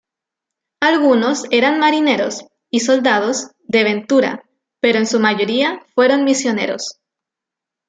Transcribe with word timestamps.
Algunos 0.79 1.43
eran 1.51 1.77
marineros 1.77 2.43
y 2.71 2.79
soldados 2.79 3.49
de 3.67 3.83
ventura 3.83 4.41
pero 4.79 4.97
en 4.97 5.05
su 5.05 5.19
mayoría 5.19 5.85
fueron 5.93 6.23
misioneros. 6.23 6.99